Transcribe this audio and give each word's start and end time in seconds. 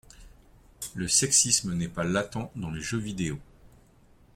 Le 0.95 1.07
sexisme 1.07 1.75
n’est 1.75 1.87
pas 1.87 2.03
latent 2.03 2.39
dans 2.55 2.71
les 2.71 2.81
jeux 2.81 2.97
vidéo. 2.97 3.37